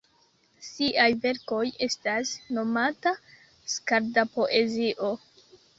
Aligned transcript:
Siaj 0.67 1.05
verkoj 1.25 1.61
estas 1.89 2.33
nomata 2.59 3.17
skalda-poezio. 3.77 5.17